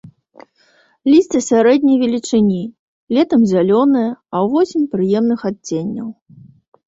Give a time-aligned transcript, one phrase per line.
[1.11, 2.61] Лісце сярэдняй велічыні,
[3.17, 6.09] летам зялёнае, а ўвосень прыемных адценняў.